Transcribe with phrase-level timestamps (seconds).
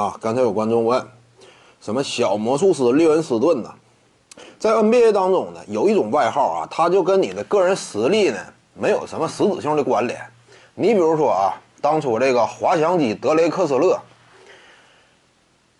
[0.00, 1.06] 啊，刚才有观众问，
[1.78, 3.70] 什么小魔术师利文斯顿呢？
[4.58, 8.38] 在 NBA 当中呢，有一种外号啊，它就跟你的个人实力呢
[8.72, 10.18] 没有什么实质性的关联。
[10.74, 11.52] 你比如说啊，
[11.82, 14.00] 当初这个滑翔机德雷克斯勒，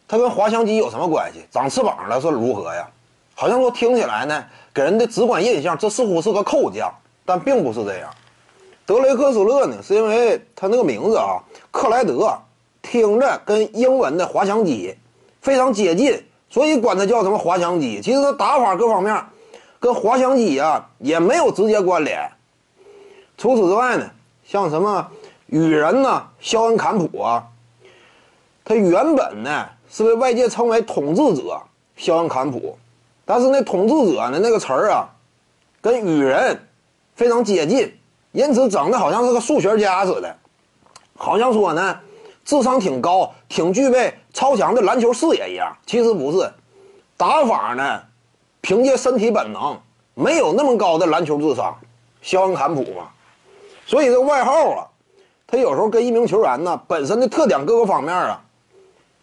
[0.07, 1.47] 他跟滑翔机有什么关系？
[1.51, 2.87] 长翅膀了是如何呀？
[3.35, 4.45] 好像说听起来呢，
[4.75, 6.93] 给人的直观印象，这似乎是个扣将，
[7.25, 8.11] 但并不是这样。
[8.85, 11.41] 德雷克斯勒呢，是因为他那个名字啊，
[11.71, 12.31] 克莱德。
[12.83, 14.97] 听着跟英文的滑翔机
[15.41, 18.01] 非常接近，所以管它叫什么滑翔机。
[18.03, 19.25] 其实它打法各方面
[19.79, 22.31] 跟滑翔机啊也没有直接关联。
[23.37, 24.11] 除此之外呢，
[24.45, 25.07] 像什么
[25.47, 27.45] 雨人呐、肖恩坎普啊，
[28.65, 31.61] 他原本呢是被外界称为统治者
[31.97, 32.79] 肖恩坎普，
[33.25, 35.09] 但是那统治者呢那个词儿啊，
[35.81, 36.67] 跟雨人
[37.15, 37.93] 非常接近，
[38.33, 40.37] 因此整的好像是个数学家似的，
[41.17, 42.01] 好像说呢。
[42.45, 46.53] 智商挺高，挺具备超强的篮球视野一样，其实不是，
[47.17, 48.01] 打法呢，
[48.61, 49.79] 凭借身体本能，
[50.15, 51.77] 没有那么高的篮球智商，
[52.23, 53.11] 肖恩坎普嘛，
[53.87, 54.87] 所以这外号啊，
[55.47, 58.43] 他有时候跟一名球员呢本身的特点各个方面啊，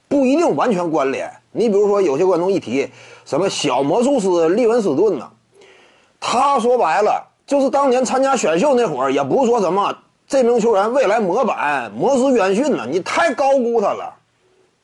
[0.08, 1.30] 不一定完全关联。
[1.52, 2.88] 你比如说，有些观众一提
[3.26, 5.28] 什么小魔术师利文斯顿呢，
[6.20, 9.98] 他说白了就是当年参加选秀那会儿，也不是说什么。
[10.28, 12.86] 这名球员未来模板魔术师约翰逊呢？
[12.90, 14.14] 你太高估他了，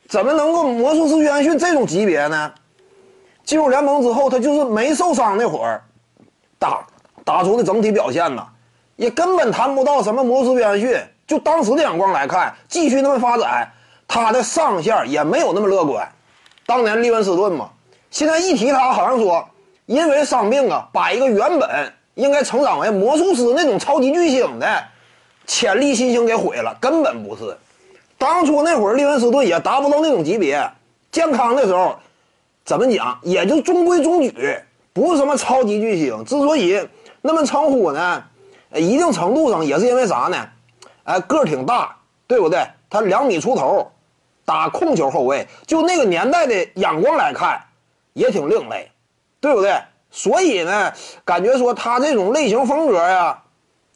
[0.08, 2.50] 怎么能够魔术师约翰逊这种级别呢？
[3.44, 5.82] 进入联盟之后，他就是没受伤那会儿，
[6.58, 6.86] 打
[7.26, 8.46] 打出的整体表现呢，
[8.96, 10.98] 也根本谈不到什么魔术师约翰逊。
[11.26, 13.70] 就当时的眼光来看，继续那么发展，
[14.08, 16.08] 他的上限也没有那么乐观。
[16.64, 17.68] 当年利文斯顿嘛，
[18.10, 19.46] 现在一提他，好像说
[19.84, 24.84] 因为伤病啊，把一个原本应该成长为魔术师那种超级巨星的。
[25.46, 27.56] 潜力新星给毁了，根本不是。
[28.16, 30.66] 当初那会儿，利文斯顿也达不到那种级别。
[31.12, 31.96] 健康的时候，
[32.64, 34.58] 怎么讲，也就中规中矩，
[34.92, 36.24] 不是什么超级巨星。
[36.24, 36.88] 之所以
[37.20, 38.24] 那么称呼呢，
[38.72, 40.48] 一定程度上也是因为啥呢？
[41.04, 41.94] 哎，个儿挺大，
[42.26, 42.66] 对不对？
[42.88, 43.90] 他两米出头，
[44.44, 47.60] 打控球后卫，就那个年代的眼光来看，
[48.14, 48.90] 也挺另类，
[49.40, 49.78] 对不对？
[50.10, 50.92] 所以呢，
[51.24, 53.38] 感觉说他这种类型风格呀。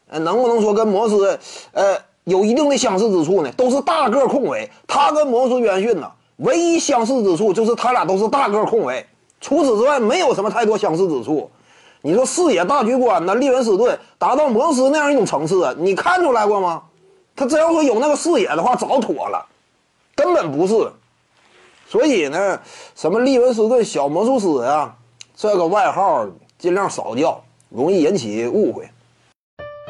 [0.08, 1.38] 呃，能不能说跟魔斯，
[1.72, 3.52] 呃，有一定的相似之处呢？
[3.56, 9.06] 都是大个控卫，他跟魔术约翰逊呢，唯一相似之处就是他俩都是大个控卫，
[9.40, 11.50] 除此之外没有什么太多相似之处。
[12.00, 13.34] 你说视野大局观呢？
[13.34, 16.82] 利文斯顿达到魔斯那样一种层次，你看出来过吗？
[17.34, 19.44] 他真要说有那个视野的话，早妥了，
[20.14, 20.90] 根本不是。
[21.88, 22.60] 所以呢，
[22.94, 24.94] 什么利文斯顿小魔术师啊，
[25.36, 26.26] 这个外号
[26.58, 28.88] 尽量少叫，容易引起误会。